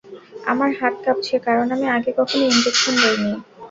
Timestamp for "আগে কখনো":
1.97-2.43